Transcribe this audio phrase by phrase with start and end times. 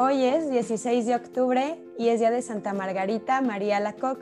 [0.00, 4.20] Hoy es 16 de octubre y es día de Santa Margarita María Lacoc.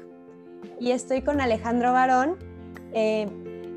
[0.80, 2.38] Y estoy con Alejandro Barón.
[2.94, 3.28] Eh,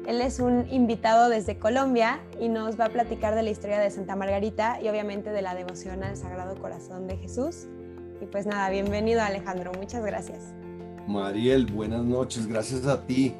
[0.07, 3.91] él es un invitado desde Colombia y nos va a platicar de la historia de
[3.91, 7.68] Santa Margarita y obviamente de la devoción al Sagrado Corazón de Jesús.
[8.21, 10.54] Y pues nada, bienvenido Alejandro, muchas gracias.
[11.05, 13.36] Mariel, buenas noches, gracias a ti.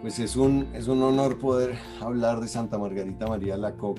[0.00, 3.98] Pues es un, es un honor poder hablar de Santa Margarita María Lacoc,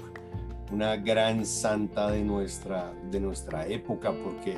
[0.74, 4.58] una gran santa de nuestra, de nuestra época, porque,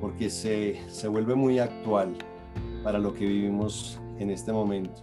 [0.00, 2.14] porque se, se vuelve muy actual
[2.84, 5.00] para lo que vivimos en este momento.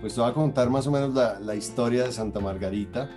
[0.00, 3.10] Pues te voy a contar más o menos la, la historia de Santa Margarita.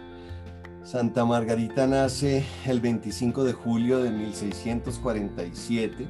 [0.84, 6.08] Santa Margarita nace el 25 de julio de 1647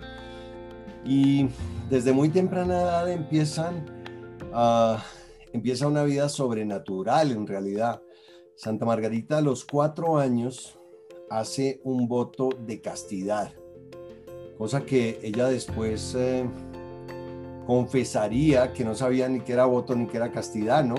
[1.05, 1.47] y
[1.89, 3.86] desde muy temprana edad empiezan
[4.53, 5.03] a,
[5.53, 8.02] empieza una vida sobrenatural en realidad.
[8.59, 10.77] Santa Margarita a los cuatro años
[11.30, 13.53] hace un voto de castidad,
[14.58, 16.44] cosa que ella después eh,
[17.66, 20.95] confesaría que no sabía ni qué era voto ni qué era castidad, ¿no?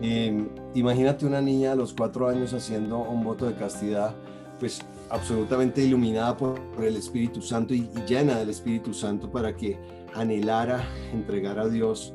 [0.00, 4.14] Em, imagínate una niña a los cuatro años haciendo un voto de castidad,
[4.60, 4.80] pues
[5.10, 9.76] absolutamente iluminada por, el Espíritu Santo y, llena del Espíritu Santo para que
[10.14, 12.14] anhelara entregar a Dios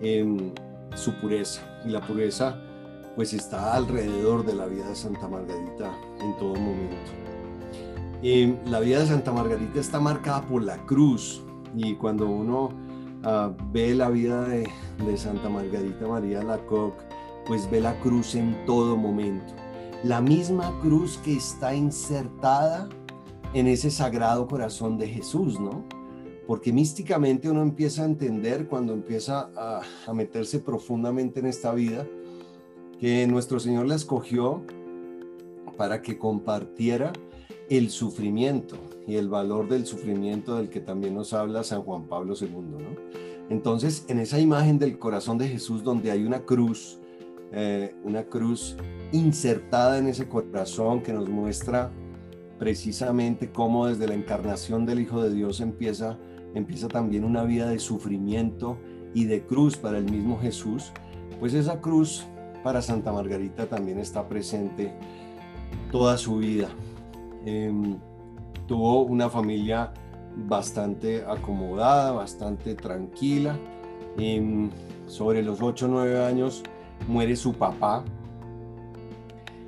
[0.00, 0.52] em,
[0.96, 1.62] su pureza.
[1.86, 2.60] Y la pureza
[3.16, 6.96] pues está alrededor de la vida de Santa Margarita en todo momento.
[8.22, 11.42] Em, la vida de Santa Margarita está marcada por la cruz
[11.74, 12.70] y cuando uno
[13.22, 14.66] Ah, ve la vida de,
[15.16, 16.94] Santa Margarita María Lacoc,
[17.46, 19.52] pues ve la cruz en todo momento.
[20.04, 22.88] La misma cruz que está insertada
[23.52, 25.84] en ese sagrado corazón de Jesús, ¿no?
[26.46, 32.06] Porque místicamente uno empieza a entender cuando empieza a meterse profundamente en esta vida,
[33.00, 34.62] que nuestro Señor la escogió
[35.76, 37.12] para que compartiera
[37.70, 42.34] el sufrimiento, y el valor del sufrimiento del que también nos habla San Juan Pablo
[42.40, 42.48] II.
[43.48, 47.00] Entonces, en esa imagen del corazón de Jesús donde hay una cruz,
[47.52, 48.76] eh, una cruz
[49.10, 51.90] insertada en ese corazón que nos muestra
[52.58, 56.18] precisamente cómo desde la encarnación del Hijo de Dios empieza,
[56.54, 58.78] empieza también una vida de sufrimiento
[59.14, 60.92] y de cruz para el mismo Jesús,
[61.40, 62.28] pues esa cruz
[62.62, 64.92] para Santa Margarita también está presente
[65.90, 66.68] toda su vida.
[67.44, 67.96] Em,
[68.66, 69.92] tuvo una familia
[70.36, 73.58] bastante acomodada, bastante tranquila.
[74.18, 74.70] Em,
[75.06, 76.62] sobre los 8 o 9 años
[77.08, 78.04] muere su papá.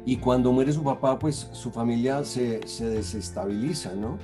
[0.05, 4.19] Y cuando muere su papá, pues su familia se, desestabiliza, ¿no?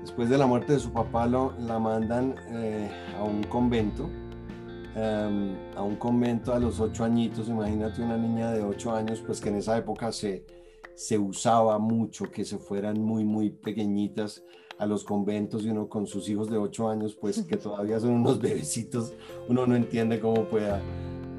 [0.00, 4.08] Después de la muerte de su papá lo, la mandan eh, a un convento,
[4.94, 7.48] em, a un convento a los 8 añitos.
[7.48, 10.44] Imagínate una niña de 8 años, pues que en esa época se,
[10.94, 14.42] se usaba mucho que se fueran muy, muy pequeñitas
[14.80, 18.12] a los conventos y uno con sus hijos de 8 años, pues que todavía son
[18.12, 19.12] unos bebecitos,
[19.48, 20.80] uno no entiende cómo pueda,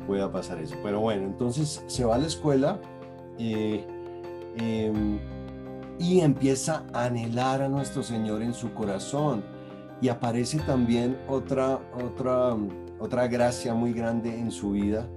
[0.06, 0.76] pueda pasar eso.
[0.84, 2.80] Pero bueno, entonces se va a la escuela
[3.40, 3.84] eh,
[4.58, 5.20] em,
[5.98, 9.44] y empieza a anhelar a nuestro Señor en su corazón.
[10.02, 12.58] Y aparece también otra, otra,
[13.02, 15.08] otra gracia muy grande en su vida,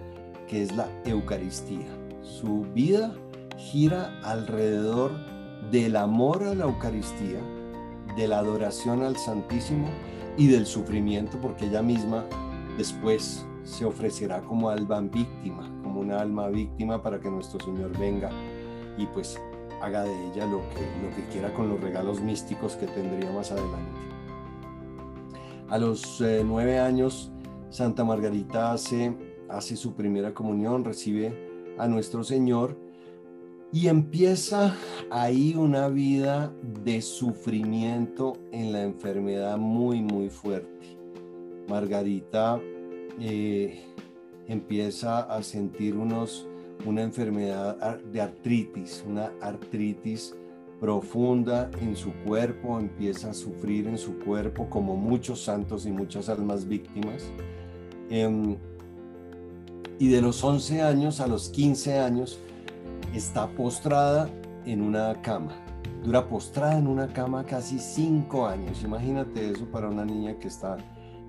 [0.49, 1.87] que es la Eucaristía.
[2.23, 3.15] Su vida
[3.59, 5.13] gira alrededor
[5.71, 7.39] del amor a la Eucaristía,
[8.17, 9.87] de la adoración al Santísimo
[10.39, 12.25] y del sufrimiento, porque ella misma
[12.79, 18.31] después se ofrecerá como alma víctima, como una alma víctima para que nuestro Señor venga
[18.97, 19.39] y pues
[19.83, 23.51] haga de ella lo que, lo que quiera con los regalos místicos que tendría más
[23.51, 24.01] adelante.
[25.69, 27.34] A los eh, nueve años,
[27.75, 29.17] Santa Margarita hace,
[29.49, 32.79] hace su primera comunión, recibe a nuestro Señor
[33.73, 34.77] y empieza
[35.11, 36.55] ahí una vida
[36.85, 40.97] de sufrimiento en la enfermedad muy, muy fuerte.
[41.69, 42.61] Margarita
[43.19, 43.83] eh,
[44.47, 46.47] empieza a sentir unos,
[46.87, 50.37] una enfermedad de artritis, una artritis
[50.79, 56.29] profunda en su cuerpo, empieza a sufrir en su cuerpo como muchos santos y muchas
[56.29, 57.33] almas víctimas.
[58.11, 58.57] Em,
[59.99, 62.39] y de los 11 años a los 15 años,
[63.15, 64.29] está postrada
[64.67, 65.53] en una cama.
[66.03, 68.83] Dura postrada en una cama casi cinco años.
[68.83, 70.77] Imagínate eso para una niña que está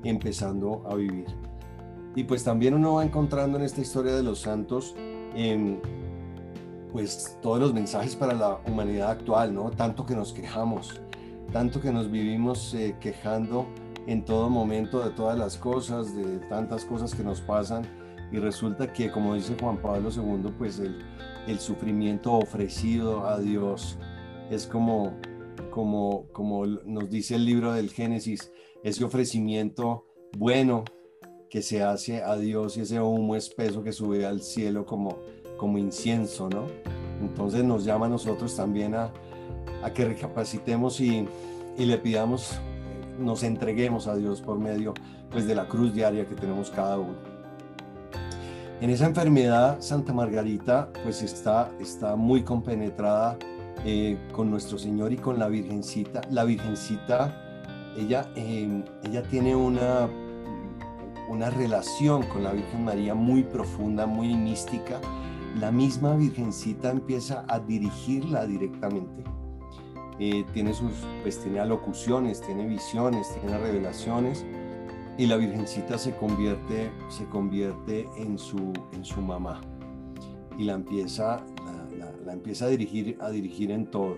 [0.04, 1.27] empezando a vivir.
[2.16, 4.95] Y pues también uno va encontrando en esta historia de los santos,
[6.92, 9.69] pues todos los mensajes para la humanidad actual, ¿no?
[9.72, 11.01] Tanto que nos quejamos,
[11.51, 13.66] tanto que nos vivimos eh, quejando
[14.07, 17.83] en todo momento de todas las cosas, de tantas cosas que nos pasan.
[18.31, 21.03] Y resulta que, como dice Juan Pablo II, pues el,
[21.47, 23.97] el sufrimiento ofrecido a Dios
[24.49, 25.13] es como,
[25.71, 28.51] como, como nos dice el libro del Génesis,
[28.83, 30.05] ese ofrecimiento
[30.37, 30.83] bueno
[31.49, 35.17] que se hace a Dios y ese humo espeso que sube al cielo como,
[35.57, 36.67] como incienso, ¿no?
[37.21, 39.13] Entonces nos llama a nosotros también a,
[39.83, 41.27] a que recapacitemos y,
[41.77, 42.59] y, le pidamos,
[43.19, 44.94] nos entreguemos a Dios por medio
[45.29, 47.35] pues, de la cruz diaria que tenemos cada uno.
[48.81, 53.38] En esa enfermedad, Santa Margarita pues está, está muy compenetrada
[53.85, 56.21] eh, con nuestro Señor y con la Virgencita.
[56.29, 57.33] La Virgencita,
[57.97, 60.09] ella, em, ella tiene una,
[61.29, 65.00] una relación con la Virgen María muy profunda, muy mística.
[65.59, 69.23] La misma Virgencita empieza a dirigirla directamente.
[70.19, 74.45] Eh, tiene sus, pues tiene alocuciones, tiene visiones, tiene revelaciones
[75.17, 79.62] y la Virgencita se convierte, se convierte en, su, en su mamá
[80.57, 81.44] y la empieza
[82.25, 84.17] la empieza a dirigir, a dirigir en todo.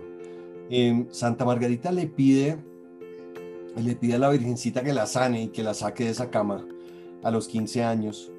[0.70, 2.58] Em, Santa Margarita le pide,
[3.76, 6.66] le pide a la Virgencita que la sane y que la saque de esa cama
[7.24, 8.32] a los 15 años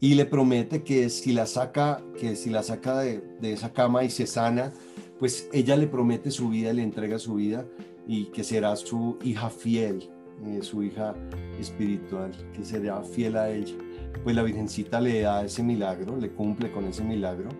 [0.00, 4.10] y le promete que si la saca, que si la saca de, esa cama y
[4.10, 4.72] se sana,
[5.22, 7.64] pues ella le promete su vida, le entrega su vida
[8.08, 10.10] y que será su hija fiel,
[10.44, 11.14] eh, su hija
[11.60, 13.76] espiritual, que será fiel a ella.
[14.24, 17.50] Pues la Virgencita le da ese milagro, le cumple con ese milagro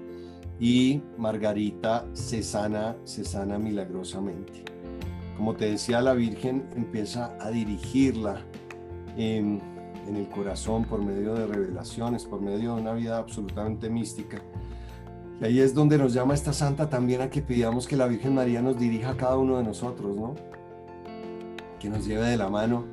[0.58, 4.64] y Margarita se sana, se sana milagrosamente.
[5.36, 8.44] Como te decía, la Virgen empieza a dirigirla
[9.16, 9.60] en,
[10.08, 14.42] en el corazón por medio de revelaciones, por medio de una vida absolutamente mística.
[15.42, 18.34] Y ahí es donde nos llama esta santa también a que pidamos que la Virgen
[18.34, 20.36] María nos dirija a cada uno de nosotros, ¿no?
[21.80, 22.84] Que nos lleve de la mano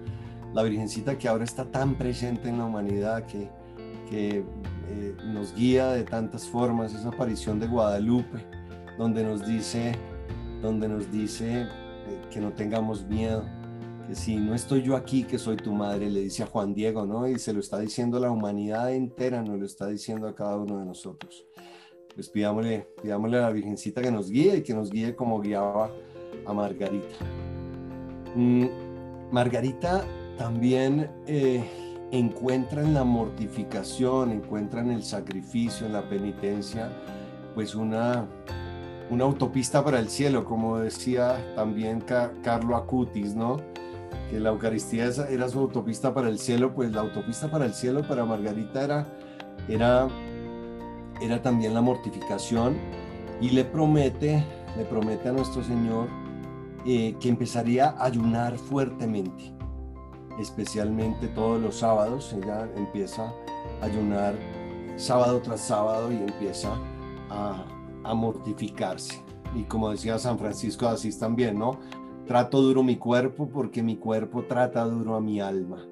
[0.51, 3.48] la Virgencita que ahora está tan presente en la humanidad, que,
[4.10, 4.44] que
[4.90, 8.44] eh, nos guía de tantas formas, esa aparición de Guadalupe,
[8.98, 9.92] donde nos dice,
[10.63, 11.68] donde nos dice eh,
[12.31, 13.46] que no tengamos miedo,
[14.07, 17.06] que si no estoy yo aquí, que soy tu madre, le dice a Juan Diego,
[17.06, 17.28] ¿no?
[17.28, 20.80] Y se lo está diciendo la humanidad entera, nos lo está diciendo a cada uno
[20.80, 21.46] de nosotros.
[22.19, 25.89] Pues pidámosle, pidámosle a la Virgencita que nos guíe y que nos guíe como guiaba
[26.45, 27.16] a Margarita.
[28.36, 28.66] Mm,
[29.31, 30.04] Margarita
[30.38, 31.63] también eh,
[32.12, 36.92] encuentra en la mortificación, encuentra en el sacrificio, en la penitencia,
[37.56, 38.27] pues una,
[39.10, 43.62] una autopista para el cielo, como decía también Carlo Acutis, ¿no?
[44.30, 48.06] Que la Eucaristía era su autopista para el cielo, pues la autopista para el cielo
[48.06, 49.07] para Margarita era,
[49.69, 50.10] era,
[51.21, 52.77] era también la mortificación
[53.42, 54.44] y le promete,
[54.77, 56.07] le promete a nuestro Señor
[56.86, 59.60] eh, que empezaría a ayunar fuertemente
[60.39, 62.33] especialmente todos los sábados.
[62.33, 63.33] Ella empieza
[63.81, 64.36] a ayunar
[64.95, 66.75] sábado tras sábado y empieza
[67.30, 67.65] a,
[68.15, 69.22] mortificarse.
[69.56, 71.80] Y como decía San Francisco de Asís también, ¿no?
[72.25, 75.86] Trato duro mi cuerpo porque mi cuerpo trata duro a mi alma.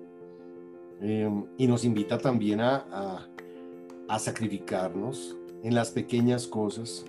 [0.99, 3.27] Em, y nos invita también a, a,
[4.19, 7.05] sacrificarnos en las pequeñas cosas.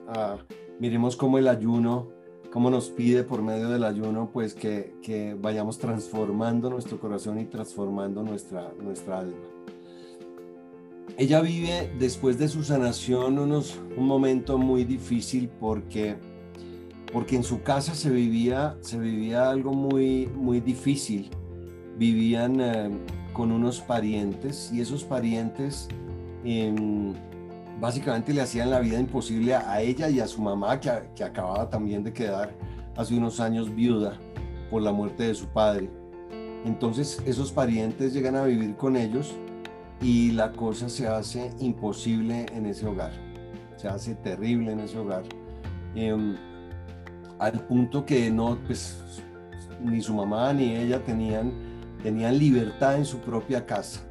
[0.79, 2.19] miremos cómo el ayuno
[2.50, 7.45] cómo nos pide por medio del ayuno, pues que, que, vayamos transformando nuestro corazón y
[7.45, 9.37] transformando nuestra, nuestra alma.
[11.17, 16.17] Ella vive después de su sanación unos, un momento muy difícil porque,
[17.12, 21.31] porque en su casa se vivía, se vivía algo muy, muy difícil.
[21.97, 22.90] Vivían eh,
[23.33, 25.88] con unos parientes y esos parientes...
[26.50, 26.75] Eh,
[27.78, 31.69] básicamente le hacían la vida imposible a ella y a su mamá, que, que, acababa
[31.69, 32.55] también de quedar
[32.97, 34.19] hace unos años viuda
[34.71, 35.90] por la muerte de su padre.
[36.64, 39.37] Entonces esos parientes llegan a vivir con ellos
[40.00, 43.12] y la cosa se hace imposible en ese hogar,
[43.76, 45.25] se hace terrible en ese hogar,
[45.95, 46.35] em,
[47.38, 49.23] al punto que no, pues
[49.85, 51.52] ni su mamá ni ella tenían,
[52.02, 54.08] tenían libertad en su propia casa,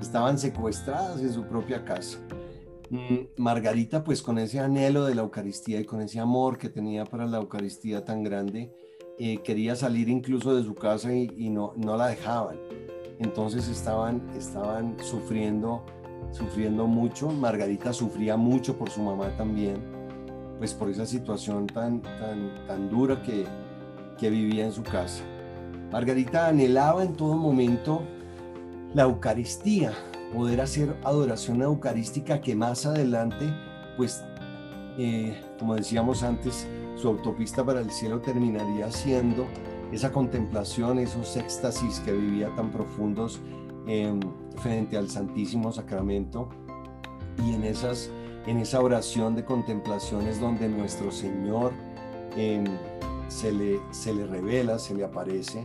[0.00, 2.18] estaban secuestradas en su propia casa.
[2.90, 7.04] Mm, Margarita, pues con ese anhelo de la Eucaristía y con ese amor que tenía
[7.04, 8.72] para la Eucaristía tan grande,
[9.18, 12.58] eh, quería salir incluso de su casa y, no, no la dejaban.
[13.18, 15.84] Entonces estaban, estaban sufriendo,
[16.30, 17.30] sufriendo mucho.
[17.30, 19.82] Margarita sufría mucho por su mamá también,
[20.58, 23.46] pues por esa situación tan, tan, tan dura que,
[24.18, 25.24] que vivía en su casa.
[25.90, 28.02] Margarita anhelaba en todo momento
[28.94, 29.92] la Eucaristía,
[30.32, 33.52] poder hacer adoración eucarística que más adelante,
[33.96, 34.24] pues,
[34.98, 36.66] eh, como decíamos antes,
[36.96, 39.46] su autopista para el cielo terminaría siendo
[39.92, 43.40] esa contemplación, esos éxtasis que vivía tan profundos
[43.86, 44.18] em,
[44.56, 46.48] frente al Santísimo Sacramento.
[47.44, 48.10] Y en, esas,
[48.46, 51.72] en esa oración de contemplaciones donde nuestro Señor
[52.36, 52.64] em,
[53.28, 55.64] se le, se le revela, se le aparece,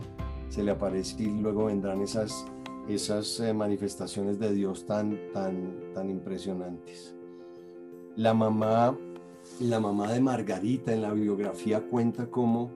[0.50, 2.44] se le aparece y luego vendrán esas,
[2.88, 7.14] esas eh, manifestaciones de Dios tan, tan, tan impresionantes.
[8.16, 8.96] La mamá,
[9.60, 12.70] la mamá de Margarita en la biografía cuenta cómo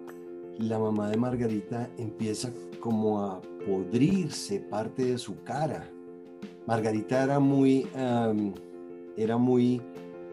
[0.59, 5.91] la mamá de Margarita empieza como a podrirse parte de su cara.
[6.67, 7.87] Margarita era muy,
[9.17, 9.83] era muy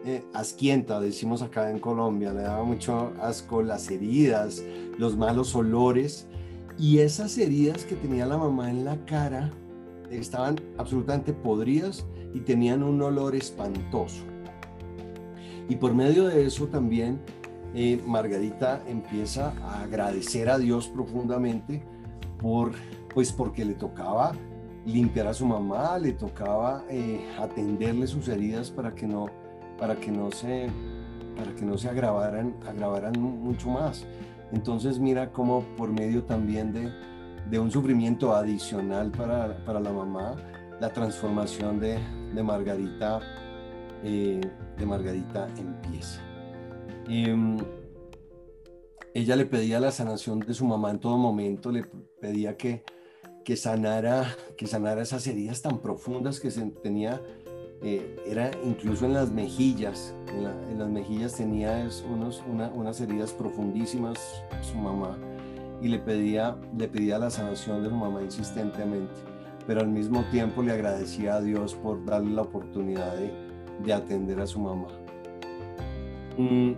[0.04, 4.62] eh, asquienta, decimos acá en Colombia, le daba mucho asco las heridas,
[4.98, 6.26] los malos olores
[6.78, 9.50] y esas heridas que tenía la mamá en la cara
[10.10, 14.24] estaban absolutamente podridas y tenían un olor espantoso.
[15.68, 17.20] Y por medio de eso también
[17.74, 21.82] eh, Margarita empieza a agradecer a Dios profundamente
[22.38, 22.72] por,
[23.14, 24.32] pues porque le tocaba
[24.84, 29.26] limpiar a su mamá, le tocaba eh, atenderle sus heridas para que no
[29.78, 30.68] para que no se,
[31.36, 34.06] para que no se agravaran, agravaran mucho más.
[34.52, 36.92] Entonces mira cómo por medio también de,
[37.50, 40.36] de un sufrimiento adicional para, para, la mamá,
[40.80, 41.98] la transformación de,
[42.34, 43.20] de Margarita,
[44.02, 44.40] eh,
[44.78, 46.20] de Margarita empieza.
[47.08, 47.58] Em,
[49.12, 51.84] ella le pedía la sanación de su mamá en todo momento, le
[52.20, 52.82] pedía que,
[53.44, 57.20] que, sanara, que sanara esas heridas tan profundas que se tenía
[57.82, 64.18] eh, era incluso en las mejillas, en, las mejillas tenía unos, unas heridas profundísimas
[64.62, 65.18] su mamá
[65.84, 69.12] y le pedía, le pedía la sanación de su mamá insistentemente,
[69.66, 73.14] pero al mismo tiempo le agradecía a Dios por darle la oportunidad
[73.84, 74.88] de, atender a su mamá.
[76.38, 76.72] Mm,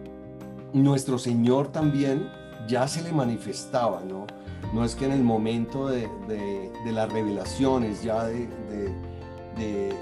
[0.73, 2.29] nuestro Señor también
[2.67, 4.27] ya se le manifestaba, ¿no?
[4.75, 8.49] No es que en el momento de, de las revelaciones ya de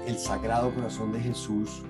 [0.07, 1.83] el Sagrado Corazón de Jesús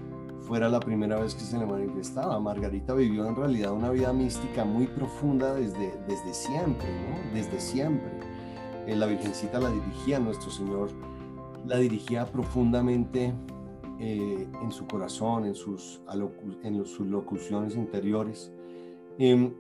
[0.48, 2.40] fuera la primera vez que se le manifestaba.
[2.40, 6.88] Margarita vivió en realidad una vida mística muy profunda desde, desde siempre,
[7.34, 8.12] Desde siempre.
[8.88, 10.90] Eh, la Virgencita la dirigía, nuestro Señor
[11.68, 13.34] la dirigía profundamente
[14.00, 16.02] eh, en su corazón, en sus,
[16.64, 18.52] en sus locuciones interiores.
[19.18, 19.52] Em,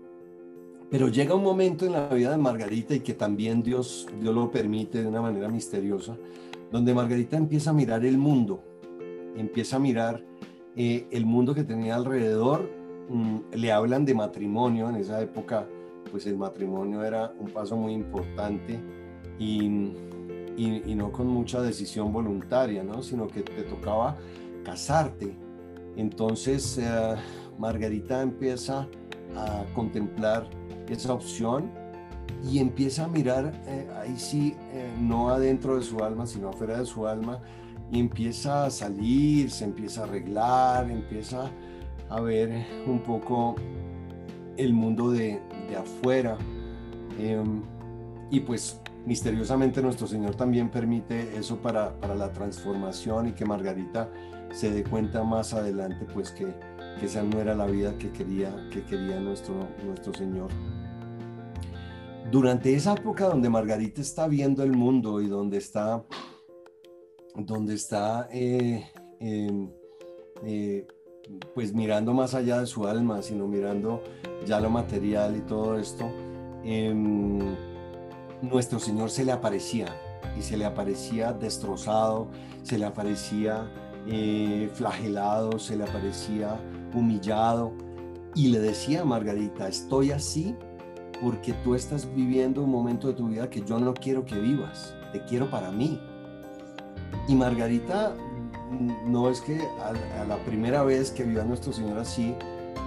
[0.90, 4.52] pero llega un momento en la vida de Margarita y que también Dios, Dios lo
[4.52, 6.16] permite de una manera misteriosa,
[6.72, 8.64] donde Margarita empieza a mirar el mundo,
[9.36, 10.24] empieza a mirar
[10.76, 12.70] eh, el mundo que tenía alrededor.
[13.10, 15.68] Mm, le hablan de matrimonio, en esa época
[16.12, 18.80] pues el matrimonio era un paso muy importante
[19.38, 19.66] y,
[20.56, 23.04] y, no con mucha decisión voluntaria, ¿no?
[23.04, 24.18] sino que te tocaba
[24.64, 25.36] casarte.
[25.98, 27.16] Entonces eh,
[27.58, 28.88] Margarita empieza
[29.36, 30.50] a contemplar
[30.88, 31.70] esa opción
[32.44, 36.78] y empieza a mirar, eh, ahí sí, eh, no adentro de su alma, sino afuera
[36.78, 37.42] de su alma,
[37.92, 41.50] y empieza a salir, se empieza a arreglar, empieza
[42.10, 43.56] a ver un poco
[44.58, 45.40] el mundo de,
[45.70, 46.38] de afuera.
[47.20, 47.62] Em,
[48.32, 54.10] y pues misteriosamente nuestro Señor también permite eso para, para, la transformación y que Margarita
[54.52, 56.48] se dé cuenta más adelante pues que,
[57.00, 60.50] que esa no era la vida que quería, que quería nuestro, nuestro Señor
[62.32, 66.04] durante esa época donde Margarita está viendo el mundo y donde está,
[67.38, 68.90] donde está eh,
[69.20, 70.88] eh,
[71.54, 74.02] pues mirando más allá de su alma, sino mirando
[74.46, 76.06] ya lo material y todo esto,
[76.64, 77.40] em,
[78.42, 79.88] nuestro Señor se le aparecía
[80.38, 82.28] y se le aparecía destrozado,
[82.64, 83.72] se le aparecía
[84.08, 86.60] eh, flagelado, se le aparecía
[86.94, 87.72] humillado
[88.36, 90.56] y le decía a Margarita, estoy así
[91.22, 94.94] porque tú estás viviendo un momento de tu vida que yo no quiero que vivas,
[95.12, 96.00] te quiero para mí.
[97.28, 98.16] Y Margarita
[98.72, 102.36] mm, no es que a, la primera vez que vio a nuestro Señor así,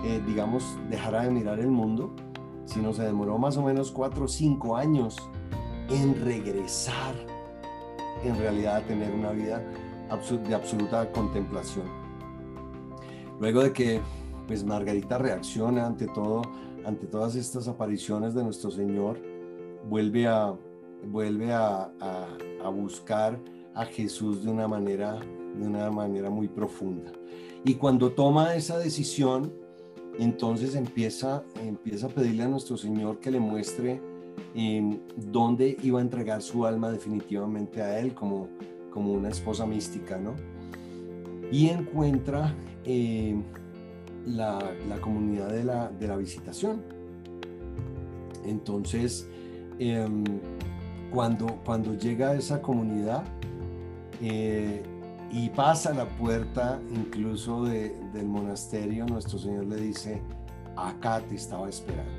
[0.04, 2.14] eh, digamos, dejara de mirar el mundo,
[2.64, 5.16] sino se demoró más o menos cuatro o cinco años
[5.88, 7.14] en regresar
[8.22, 9.62] en realidad a tener una vida
[10.48, 11.86] de absoluta contemplación.
[13.40, 14.00] Luego de que
[14.46, 16.42] pues Margarita reacciona ante todo
[16.88, 19.20] ante todas estas apariciones de nuestro Señor,
[19.88, 20.54] vuelve a,
[21.04, 21.90] vuelve a,
[22.74, 23.38] buscar
[23.78, 25.20] a Jesús de una, manera,
[25.56, 27.12] de una manera muy profunda.
[27.64, 29.52] Y cuando toma esa decisión,
[30.18, 34.00] entonces empieza, empieza a pedirle a nuestro Señor que le muestre
[34.56, 38.48] em, dónde iba a entregar su alma definitivamente a Él como,
[38.90, 40.34] como una esposa mística, ¿no?
[41.52, 42.52] Y encuentra
[42.84, 43.44] em,
[44.26, 44.58] la,
[45.00, 46.82] comunidad de la, de la, visitación.
[48.44, 49.28] Entonces,
[49.78, 50.24] em,
[51.12, 53.22] cuando, cuando llega a esa comunidad
[54.20, 54.82] eh,
[55.30, 60.22] y pasa la puerta incluso del monasterio, nuestro Señor le dice,
[60.76, 62.10] acá te estaba esperando.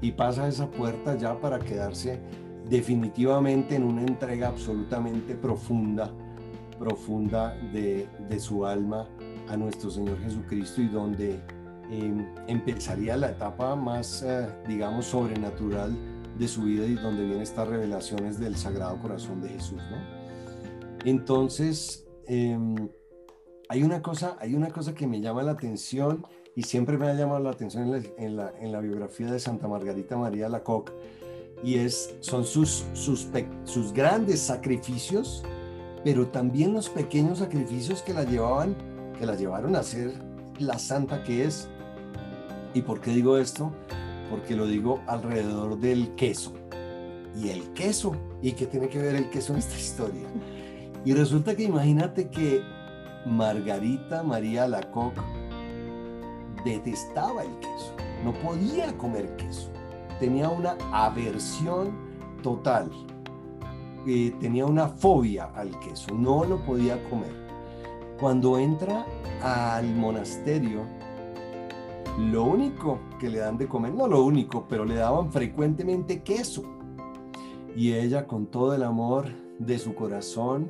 [0.00, 2.20] y pasa esa puerta ya para quedarse
[2.68, 6.12] definitivamente en una entrega absolutamente profunda,
[6.78, 9.08] profunda de, su alma
[9.48, 11.40] a nuestro Señor Jesucristo y donde
[11.90, 15.96] em, empezaría la etapa más, eh, digamos, sobrenatural
[16.38, 19.80] de su vida y donde vienen estas revelaciones del Sagrado Corazón de Jesús,
[21.04, 22.88] Entonces, em,
[23.68, 26.24] hay, una cosa, hay una cosa que me llama la atención
[26.56, 30.92] y siempre me ha llamado la atención en la, biografía de Santa Margarita María Lacoque,
[31.62, 33.28] y es, son sus, sus,
[33.64, 35.44] sus grandes sacrificios,
[36.04, 38.76] pero también los pequeños sacrificios que la llevaban,
[39.18, 40.12] que la llevaron a ser
[40.58, 41.68] la santa que es.
[42.74, 43.72] ¿Y por qué digo esto?
[44.30, 46.52] Porque lo digo alrededor del queso.
[47.36, 50.26] Y el queso, ¿y qué tiene que ver el queso en esta historia?
[51.04, 52.62] Y resulta que imagínate que
[53.26, 55.20] Margarita María Lacoque
[56.64, 59.70] detestaba el queso, no podía comer queso,
[60.18, 61.92] tenía una aversión
[62.42, 62.90] total,
[64.06, 67.32] eh, tenía una fobia al queso, no lo podía comer.
[68.18, 69.06] Cuando entra
[69.42, 70.82] al monasterio,
[72.18, 76.64] lo único que le dan de comer, no lo único, pero le daban frecuentemente queso.
[77.76, 79.26] Y ella con todo el amor
[79.60, 80.68] de su corazón,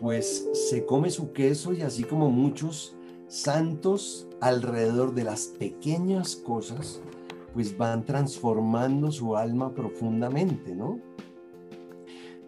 [0.00, 2.96] pues se come su queso y así como muchos
[3.28, 7.02] santos alrededor de las pequeñas cosas,
[7.52, 10.98] pues van transformando su alma profundamente, ¿no?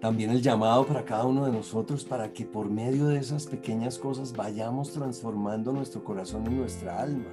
[0.01, 3.99] También el llamado para cada uno de nosotros para que por medio de esas pequeñas
[3.99, 7.31] cosas vayamos transformando nuestro corazón y nuestra alma.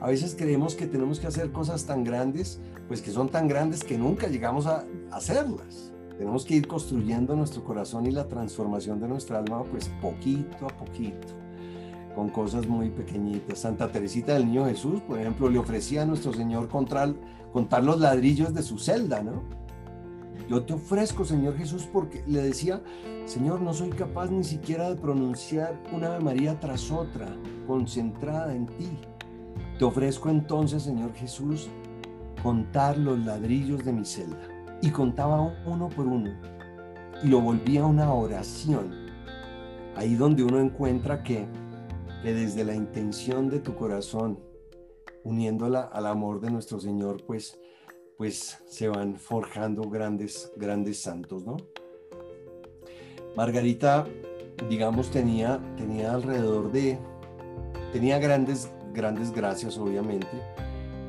[0.00, 3.82] A veces creemos que tenemos que hacer cosas tan grandes, pues que son tan grandes
[3.82, 5.92] que nunca llegamos a hacerlas.
[6.18, 10.76] Tenemos que ir construyendo nuestro corazón y la transformación de nuestra alma, pues poquito a
[10.76, 11.28] poquito
[12.18, 13.60] con cosas muy pequeñitas.
[13.60, 17.14] Santa Teresita del Niño Jesús, por ejemplo, le ofrecía a nuestro Señor contar,
[17.52, 19.44] contar los ladrillos de su celda, ¿no?
[20.48, 22.82] Yo te ofrezco, Señor Jesús, porque le decía,
[23.24, 27.28] Señor, no soy capaz ni siquiera de pronunciar una Ave María tras otra,
[27.68, 28.98] concentrada en ti.
[29.78, 31.68] Te ofrezco entonces, Señor Jesús,
[32.42, 34.57] contar los ladrillos de mi celda.
[34.80, 36.32] Y contaba uno por uno.
[37.22, 39.08] Y lo volvía una oración.
[39.96, 41.48] Ahí donde uno encuentra que
[42.22, 44.40] que desde la intención de tu corazón,
[45.24, 47.58] uniéndola al amor de nuestro Señor, pues,
[48.16, 51.56] pues se van forjando grandes, grandes santos, ¿no?
[53.36, 54.06] Margarita,
[54.68, 56.98] digamos, tenía, tenía alrededor de,
[57.92, 60.42] tenía grandes, grandes gracias, obviamente,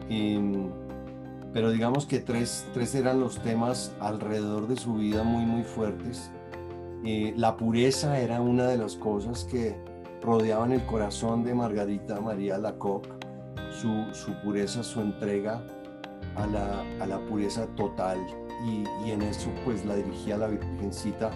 [0.10, 0.70] em,
[1.54, 6.32] pero digamos que tres, tres eran los temas alrededor de su vida muy, muy fuertes.
[7.06, 9.76] Eh, la pureza era una de las cosas que,
[10.22, 13.10] rodeaban el corazón de Margarita María Lacoque,
[13.72, 15.64] su, su pureza, su entrega
[16.36, 18.18] a la, a la pureza total
[18.66, 21.32] y, y, en eso pues la dirigía la Virgencita,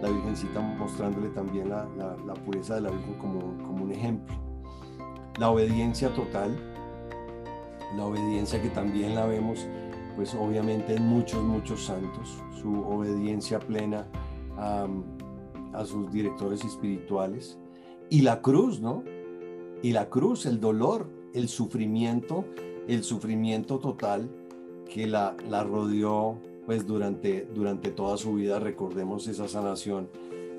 [0.00, 4.34] la Virgencita mostrándole también la, la, la pureza de la Virgen como, como un ejemplo.
[5.38, 6.56] La obediencia total,
[7.96, 9.66] la obediencia que también la vemos
[10.16, 14.06] pues obviamente en muchos, muchos santos, su obediencia plena
[14.56, 14.86] a,
[15.72, 17.58] a sus directores espirituales,
[18.10, 19.02] y la cruz, ¿no?
[19.82, 22.44] Y la cruz, el dolor, el sufrimiento,
[22.86, 24.30] el sufrimiento total
[24.88, 28.58] que la, la rodeó pues durante, durante toda su vida.
[28.58, 30.08] Recordemos esa sanación,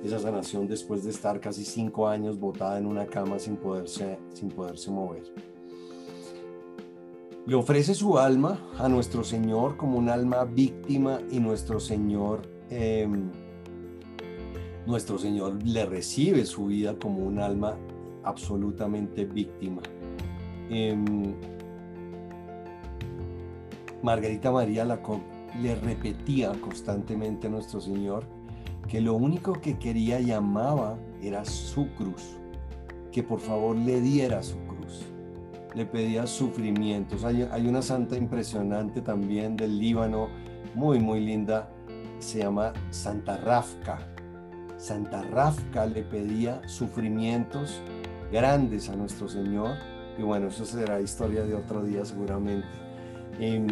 [0.03, 4.49] esa sanación después de estar casi cinco años botada en una cama sin poderse, sin
[4.49, 5.23] poderse mover.
[7.47, 12.41] Le ofrece su alma a nuestro Señor como un alma víctima y nuestro Señor...
[12.71, 13.29] Em,
[14.87, 17.77] nuestro Señor le recibe su vida como un alma
[18.23, 19.83] absolutamente víctima.
[20.71, 21.35] Em,
[24.01, 24.83] Margarita María
[25.61, 28.23] le repetía constantemente a nuestro Señor
[28.87, 32.37] que lo único que quería y amaba era su cruz,
[33.11, 34.74] que por favor le diera su cruz.
[35.75, 37.23] Le pedía sufrimientos.
[37.23, 40.29] Hay, hay una santa impresionante también del Líbano,
[40.73, 41.69] muy, muy linda,
[42.19, 44.15] se llama Santa Rafka
[44.77, 47.81] Santa Rafka le pedía sufrimientos
[48.31, 49.71] grandes a nuestro Señor.
[50.17, 52.67] Y bueno, eso será historia de otro día seguramente.
[53.39, 53.67] Em,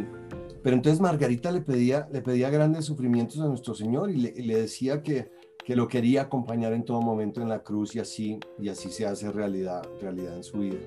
[0.61, 5.03] pero entonces Margarita le pedía, le pedía grandes sufrimientos a nuestro Señor y le, decía
[5.03, 5.29] que,
[5.63, 9.05] que, lo quería acompañar en todo momento en la cruz y así, y así se
[9.05, 10.79] hace realidad, realidad en su vida.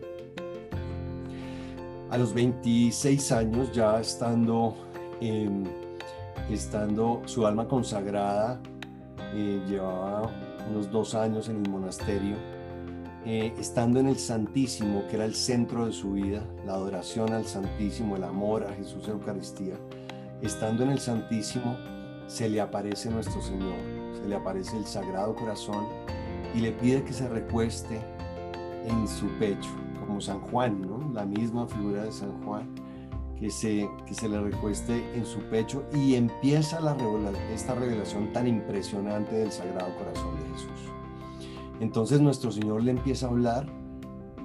[2.11, 4.77] A los 26 años, ya estando,
[6.49, 8.61] estando su alma consagrada
[9.35, 10.31] eh, llevaba
[10.71, 12.37] unos dos años en el monasterio,
[13.25, 17.45] eh, estando en el Santísimo, que era el centro de su vida, la adoración al
[17.45, 19.75] Santísimo, el amor a Jesús Eucaristía,
[20.43, 21.77] estando en el Santísimo,
[22.29, 23.77] se le aparece nuestro Señor,
[24.21, 25.87] se le aparece el Sagrado Corazón
[26.55, 28.01] y le pide que se recueste
[28.87, 30.96] en su pecho, como San Juan, ¿no?
[31.17, 32.69] La misma figura de San Juan,
[33.41, 36.95] que se, que se le recueste en su pecho y empieza la
[37.55, 40.93] esta revelación tan impresionante del Sagrado Corazón de Jesús.
[41.81, 43.67] Entonces nuestro Señor le empieza a hablar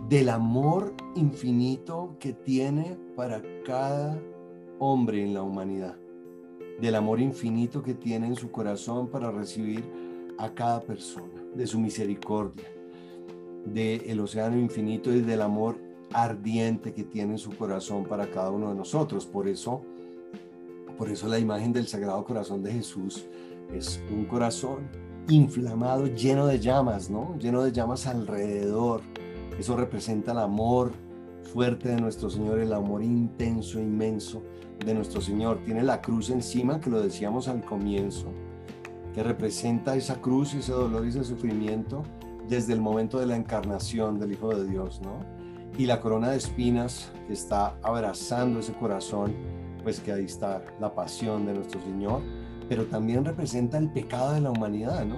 [0.08, 4.18] del amor infinito que tiene para cada
[4.80, 5.98] hombre en la humanidad,
[6.80, 9.84] del amor infinito que tiene en su corazón para recibir
[10.38, 12.72] a cada persona, de su misericordia,
[13.66, 18.69] del océano infinito y del amor ardiente que tiene en su corazón para cada uno
[18.69, 19.26] de nosotros.
[19.26, 19.82] Por eso,
[20.97, 23.26] por eso la imagen del Sagrado Corazón de Jesús
[23.74, 24.89] es un corazón
[25.30, 27.38] inflamado, lleno de llamas, ¿no?
[27.38, 29.02] Lleno de llamas alrededor.
[29.58, 30.91] Eso representa el amor
[31.54, 34.41] fuerte de nuestro Señor, el amor intenso, inmenso
[34.86, 35.60] de nuestro Señor.
[35.63, 38.28] Tiene la cruz encima, que lo decíamos al comienzo,
[39.13, 42.04] que representa esa cruz, ese dolor y ese sufrimiento
[42.47, 45.41] desde el momento de la encarnación del Hijo de Dios, ¿no?
[45.78, 49.34] Y la corona de espinas que está abrazando ese corazón,
[49.84, 52.22] pues que ahí está la pasión de nuestro Señor
[52.72, 55.18] pero también representa el pecado de la humanidad, ¿no?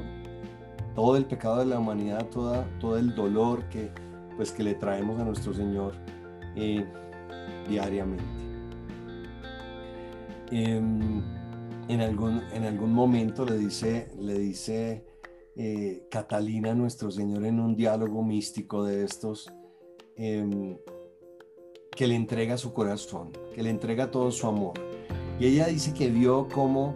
[0.96, 3.92] Todo el pecado de la humanidad, toda, todo el dolor que,
[4.36, 5.94] pues, que le traemos a nuestro Señor
[6.56, 6.84] eh,
[7.70, 8.24] diariamente.
[10.50, 11.22] Em,
[11.88, 15.06] en, algún, en algún momento le dice, le dice
[15.56, 19.54] eh, Catalina a nuestro Señor en un diálogo místico de estos,
[20.16, 20.78] em,
[21.92, 24.74] que le entrega su corazón, que le entrega todo su amor.
[25.40, 26.94] Y ella dice que vio cómo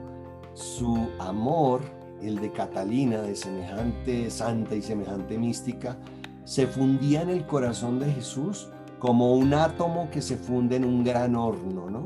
[0.54, 1.82] su amor,
[2.22, 5.98] el de Catalina, de semejante santa y semejante mística,
[6.46, 11.04] se fundía en el corazón de Jesús como un átomo que se funde en un
[11.04, 12.06] gran horno, ¿no?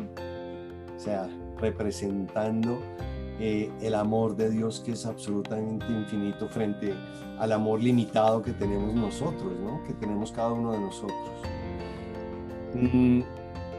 [0.96, 2.80] O sea, representando
[3.44, 6.94] eh, el amor de Dios que es absolutamente infinito frente
[7.40, 9.84] al amor limitado que tenemos nosotros, ¿no?
[9.84, 11.18] Que tenemos cada uno de nosotros.
[12.76, 13.22] Mm,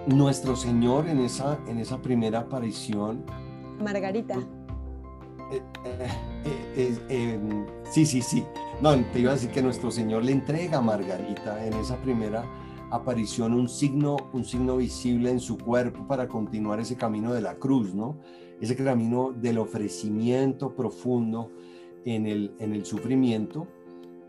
[0.08, 3.24] nuestro Señor en esa, en esa primera aparición.
[3.80, 4.36] Margarita.
[5.52, 7.38] Eh, eh,
[7.88, 8.44] sí, sí, sí.
[8.80, 12.44] No, te iba a decir que nuestro Señor le entrega a Margarita en esa primera
[12.90, 17.54] aparición un signo, un signo visible en su cuerpo para continuar ese camino de la
[17.54, 18.18] cruz, ¿no?
[18.60, 21.50] Ese camino del ofrecimiento profundo
[22.04, 23.66] en el, en el sufrimiento.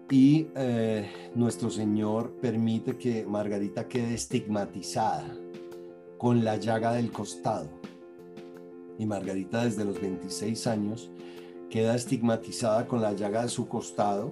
[0.10, 5.36] Y eh, nuestro Señor permite que Margarita quede estigmatizada
[6.18, 7.70] con la llaga del costado
[8.98, 11.12] y Margarita desde los 26 años
[11.70, 14.32] queda estigmatizada con la llaga de su costado,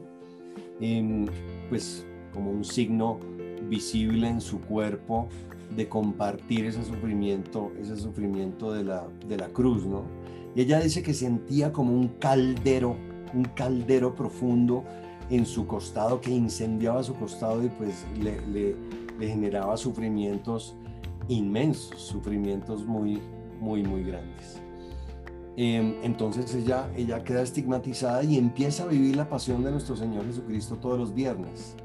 [1.70, 3.20] pues como un signo
[3.68, 5.28] visible en su cuerpo
[5.76, 10.04] de compartir ese sufrimiento, ese sufrimiento de la, de la cruz, ¿no?
[10.56, 12.98] Y ella dice que sentía como un caldero,
[13.34, 14.84] un caldero profundo
[15.30, 18.76] en su costado que incendiaba su costado y pues le, le,
[19.20, 20.76] generaba sufrimientos
[21.30, 23.22] inmensos, sufrimientos muy,
[23.62, 24.60] muy, muy grandes.
[25.56, 30.26] Em, entonces ella, ella queda estigmatizada y empieza a vivir la pasión de nuestro Señor
[30.26, 31.76] Jesucristo todos los viernes,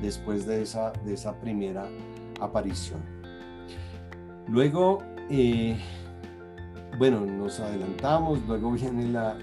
[0.00, 1.88] después de esa, de esa primera
[2.40, 3.17] aparición.
[4.48, 5.76] Luego, eh,
[6.98, 9.34] bueno, nos adelantamos, luego viene la,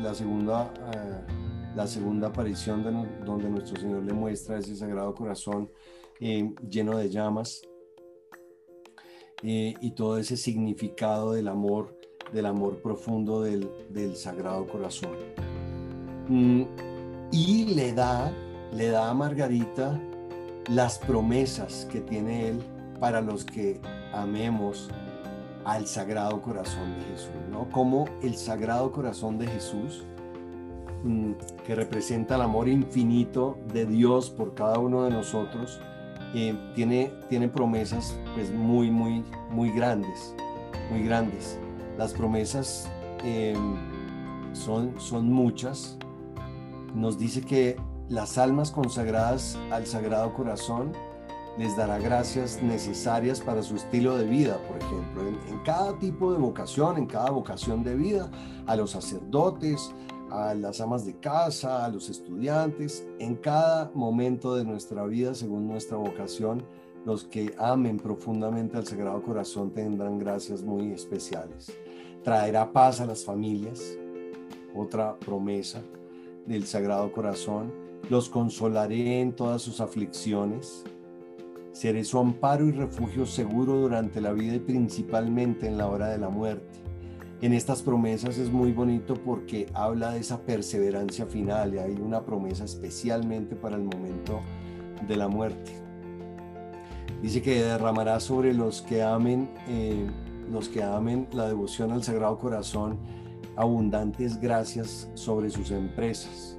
[0.00, 2.84] la, segunda, eh, la segunda aparición
[3.24, 5.70] donde nuestro Señor le muestra ese sagrado corazón
[6.20, 7.62] eh, lleno de llamas
[9.42, 11.98] eh, y todo ese significado del amor,
[12.30, 15.16] del amor profundo del, Sagrado Corazón.
[16.28, 16.62] Mm,
[17.32, 18.30] y le da,
[18.72, 19.98] le da a Margarita
[20.68, 22.58] las promesas que tiene él
[23.00, 23.80] para los que
[24.12, 24.88] amemos
[25.64, 27.68] al Sagrado Corazón de Jesús, ¿no?
[27.70, 30.04] Como el Sagrado Corazón de Jesús,
[31.04, 31.32] mm,
[31.66, 35.80] que representa el amor infinito de Dios por cada uno de nosotros,
[36.34, 40.34] eh, tiene, tiene promesas pues muy, muy, muy grandes,
[40.90, 41.58] muy grandes.
[41.98, 42.88] Las promesas
[43.24, 43.76] em,
[44.52, 45.98] son, son muchas.
[46.94, 47.76] Nos dice que
[48.08, 50.92] las almas consagradas al Sagrado Corazón
[51.58, 56.38] les dará gracias necesarias para su estilo de vida, por ejemplo, en, cada tipo de
[56.38, 58.30] vocación, en cada vocación de vida,
[58.66, 59.92] a los sacerdotes,
[60.30, 65.66] a las amas de casa, a los estudiantes, en cada momento de nuestra vida, según
[65.66, 66.64] nuestra vocación,
[67.04, 71.72] los que amen profundamente al Sagrado Corazón tendrán gracias muy especiales.
[72.22, 73.80] Traerá paz a las familias,
[74.74, 75.82] otra promesa
[76.46, 77.72] del Sagrado Corazón.
[78.08, 80.84] Los consolaré en todas sus aflicciones.
[81.72, 86.18] Seré su amparo y refugio seguro durante la vida y principalmente en la hora de
[86.18, 86.90] la muerte
[87.42, 92.22] en estas promesas es muy bonito porque habla de esa perseverancia final y hay una
[92.22, 94.42] promesa especialmente para el momento
[95.08, 95.72] de la muerte.
[97.22, 100.06] Dice que derramará sobre los que amen, eh,
[100.50, 102.98] los que amen la devoción al Sagrado Corazón
[103.56, 106.58] abundantes gracias sobre sus empresas.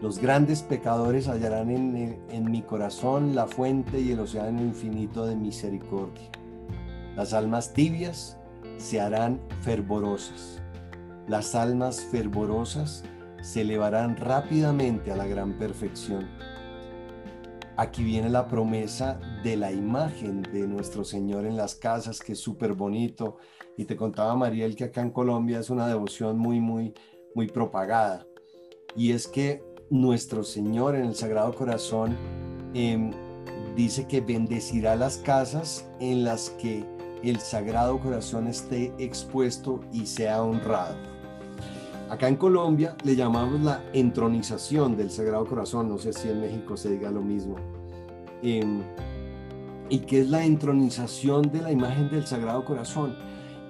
[0.00, 5.34] Los grandes pecadores hallarán en, en mi corazón la fuente y el océano infinito de
[5.34, 6.30] misericordia.
[7.16, 8.38] Las almas tibias
[8.76, 10.62] se harán fervorosas.
[11.26, 13.02] Las almas fervorosas
[13.42, 16.28] se elevarán rápidamente a la gran perfección.
[17.76, 22.40] Aquí viene la promesa de la imagen de nuestro Señor en las casas, que es
[22.40, 23.36] súper bonito.
[23.76, 26.94] Y te contaba Mariel que acá en Colombia es una devoción muy, muy,
[27.34, 28.26] muy propagada.
[28.96, 32.16] Y es que nuestro Señor en el Sagrado Corazón
[32.74, 33.10] em,
[33.76, 36.84] dice que bendecirá las casas en las que
[37.22, 40.96] el Sagrado Corazón esté expuesto y sea honrado.
[42.10, 46.76] Acá en Colombia le llamamos la entronización del Sagrado Corazón, no sé si en México
[46.76, 47.56] se diga lo mismo.
[48.42, 48.82] Em,
[49.90, 53.16] ¿Y qué es la entronización de la imagen del Sagrado Corazón?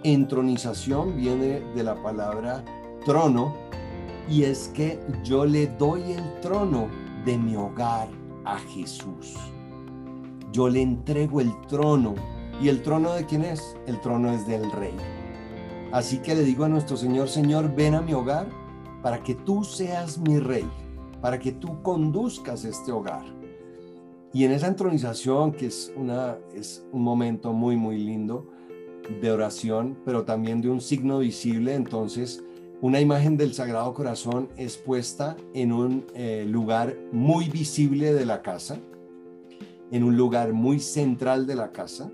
[0.02, 2.64] Entronización viene de la palabra
[3.04, 3.54] trono
[4.28, 6.88] y es que yo le doy el trono
[7.24, 8.08] de mi hogar
[8.44, 9.34] a Jesús.
[10.52, 12.14] Yo le entrego el trono
[12.60, 13.76] ¿Y el trono de quién es?
[13.86, 14.94] El trono es del rey.
[15.92, 18.48] Así que le digo a nuestro Señor, Señor, ven a mi hogar
[19.00, 20.68] para que tú seas mi rey,
[21.20, 23.24] para que tú conduzcas este hogar.
[24.32, 28.50] Y en esa entronización, que es, una, es un momento muy, muy lindo
[29.20, 32.44] de oración, pero también de un signo visible, entonces
[32.80, 38.40] una imagen del Sagrado Corazón es puesta en un eh, lugar muy visible de la
[38.40, 38.78] casa,
[39.90, 42.12] en un lugar muy central de la casa,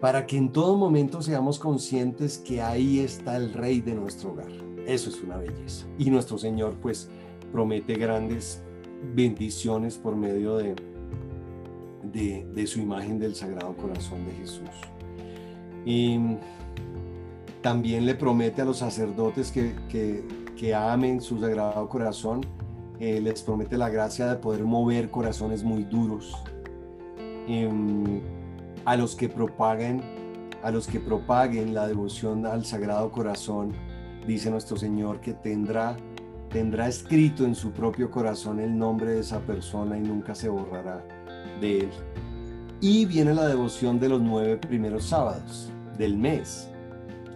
[0.00, 4.52] para que en todo momento seamos conscientes que ahí está el rey de nuestro hogar.
[4.86, 5.86] Eso es una belleza.
[5.98, 7.08] Y nuestro Señor pues
[7.50, 8.62] promete grandes
[9.14, 10.74] bendiciones por medio de,
[12.12, 14.68] de, su imagen del Sagrado Corazón de Jesús.
[15.86, 16.18] Y
[17.62, 19.74] también le promete a los sacerdotes que,
[20.56, 22.40] que, amen su Sagrado Corazón,
[23.00, 26.34] eh, les promete la gracia de poder mover corazones muy duros.
[27.46, 28.20] Em,
[28.84, 30.02] a los que propaguen,
[30.62, 33.72] a los que propaguen la devoción al Sagrado Corazón,
[34.26, 35.96] dice nuestro Señor que tendrá
[36.50, 41.04] tendrá escrito en su propio corazón el nombre de esa persona y nunca se borrará
[41.60, 41.90] de él.
[42.80, 46.70] Y viene la devoción de los nueve primeros sábados del mes,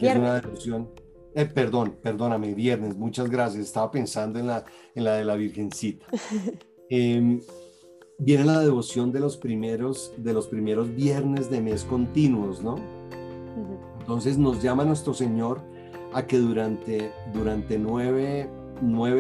[0.03, 0.89] que es una devoción,
[1.35, 6.07] eh, perdón, perdóname, viernes, muchas gracias, estaba pensando en la, en la de la Virgencita.
[6.95, 7.41] Em,
[8.19, 12.75] viene la devoción de los primeros, de los primeros viernes de mes continuos, ¿no?
[13.99, 15.63] Entonces nos llama nuestro Señor
[16.13, 18.51] a que durante, durante nueve,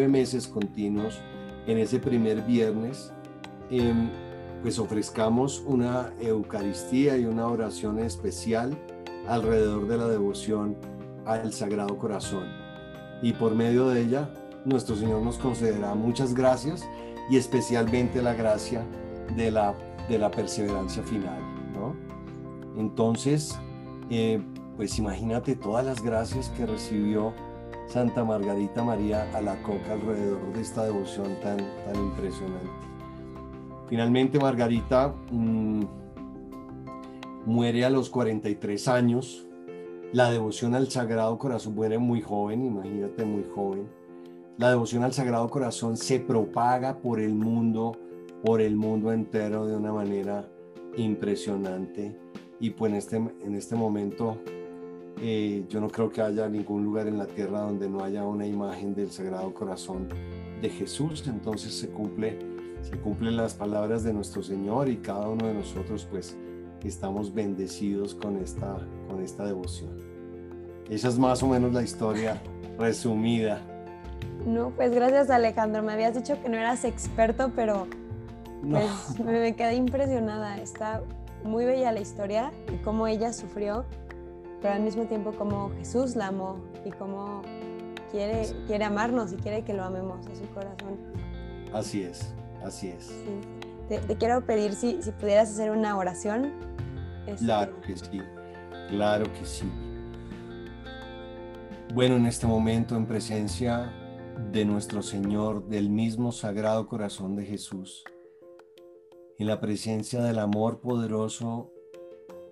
[0.06, 1.18] meses continuos,
[1.66, 3.10] en ese primer viernes,
[3.70, 4.10] em,
[4.60, 8.76] pues ofrezcamos una Eucaristía y una oración especial
[9.28, 10.76] alrededor de la devoción
[11.26, 12.46] al Sagrado Corazón.
[13.22, 14.30] Y por medio de ella,
[14.64, 16.86] nuestro Señor nos concederá muchas gracias
[17.30, 18.84] y especialmente la gracia
[19.36, 19.74] de la,
[20.08, 21.40] de la perseverancia final.
[21.72, 21.94] ¿no?
[22.80, 23.58] Entonces,
[24.10, 24.42] eh,
[24.76, 27.32] pues imagínate todas las gracias que recibió
[27.88, 32.70] Santa Margarita María a la coca alrededor de esta devoción tan, tan impresionante.
[33.88, 35.82] Finalmente Margarita mm,
[37.46, 39.46] muere a los 43 años.
[40.12, 44.02] La devoción al Sagrado Corazón muere muy joven, imagínate muy joven
[44.58, 47.96] la devoción al Sagrado Corazón se propaga por el mundo,
[48.44, 50.48] por el mundo entero de una manera
[50.96, 52.16] impresionante.
[52.60, 54.38] Y pues en este, en este momento
[55.20, 58.46] eh, yo no creo que haya ningún lugar en la tierra donde no haya una
[58.46, 60.08] imagen del Sagrado Corazón
[60.60, 61.24] de Jesús.
[61.26, 62.38] Entonces se cumple,
[62.82, 66.36] se cumplen las palabras de nuestro Señor y cada uno de nosotros pues
[66.88, 69.98] estamos bendecidos con esta, con esta devoción.
[70.90, 72.42] Esa es más o menos la historia
[72.78, 73.62] resumida
[74.46, 75.82] no, pues gracias Alejandro.
[75.82, 77.86] Me habías dicho que no eras experto, pero
[78.68, 80.58] pues, me, quedé impresionada.
[80.58, 81.02] Está
[81.44, 83.84] muy bella la historia y cómo ella sufrió,
[84.60, 87.42] pero al mismo tiempo cómo Jesús la amó y cómo
[88.10, 90.98] quiere, quiere amarnos y quiere que lo amemos a su corazón.
[91.72, 93.12] Así es, así es.
[94.00, 96.50] Te, quiero pedir si, si, pudieras hacer una oración.
[97.26, 98.22] Este, claro que sí,
[98.88, 99.70] claro que sí.
[101.92, 103.92] Bueno, en este momento en presencia
[104.50, 108.02] de nuestro Señor, del mismo Sagrado Corazón de Jesús,
[109.38, 111.70] en la presencia del amor poderoso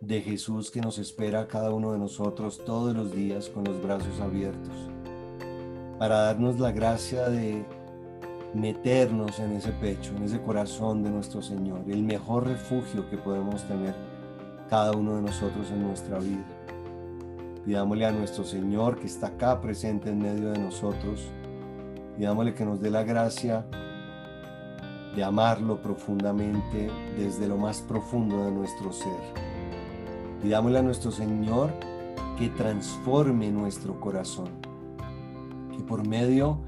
[0.02, 3.82] de Jesús que nos espera a cada uno de nosotros todos los días con los
[3.82, 4.74] brazos abiertos,
[5.98, 7.64] para darnos la gracia de
[8.54, 13.62] meternos en ese pecho, en ese corazón de nuestro Señor, el mejor refugio que podemos
[13.64, 13.94] tener
[14.68, 16.44] cada uno de nosotros en nuestra vida.
[17.64, 21.28] Pidámosle a nuestro Señor que está acá presente en medio de nosotros,
[22.16, 23.66] pidámosle que nos dé la gracia
[25.14, 29.20] de amarlo profundamente desde lo más profundo de nuestro ser.
[30.42, 31.72] Pidámosle a nuestro Señor
[32.38, 34.48] que transforme nuestro corazón,
[35.76, 36.58] que por medio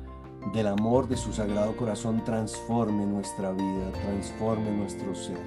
[0.50, 5.38] del amor de su sagrado corazón transforme nuestra vida, transforme nuestro ser,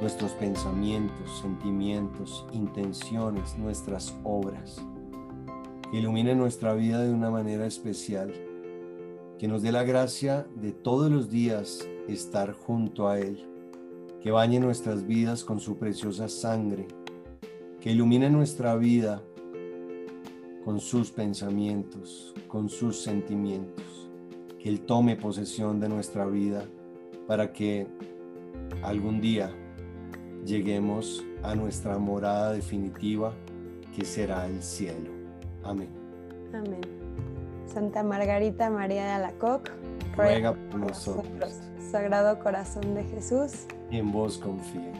[0.00, 4.80] nuestros pensamientos, sentimientos, intenciones, nuestras obras.
[5.90, 8.32] Que ilumine nuestra vida de una manera especial,
[9.38, 13.44] que nos dé la gracia de todos los días estar junto a Él,
[14.22, 16.86] que bañe nuestras vidas con su preciosa sangre,
[17.80, 19.20] que ilumine nuestra vida
[20.64, 24.01] con sus pensamientos, con sus sentimientos
[24.62, 26.64] que Él tome posesión de nuestra vida
[27.26, 27.86] para que
[28.82, 29.50] algún día
[30.44, 33.32] lleguemos a nuestra morada definitiva
[33.94, 35.10] que será el cielo.
[35.64, 35.88] Amén.
[36.52, 36.80] Amén.
[37.66, 39.70] Santa Margarita María de Alacoc,
[40.16, 41.58] ruega por nosotros.
[41.90, 43.66] Sagrado Corazón de Jesús.
[43.90, 44.92] en vos confío.